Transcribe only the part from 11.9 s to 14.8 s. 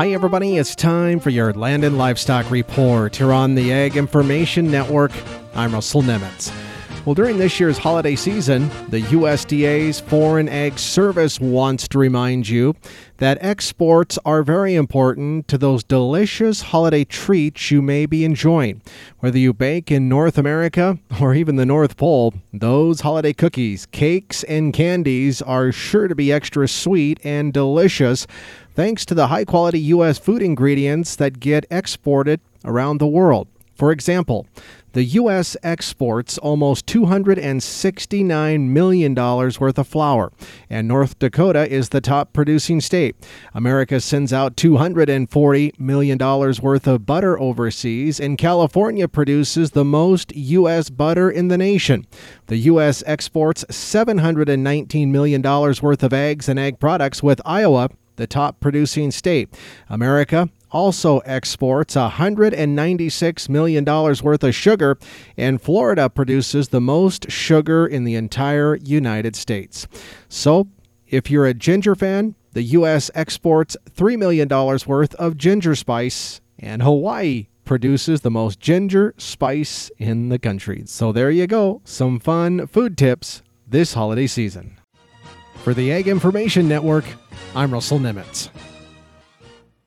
remind you that exports are very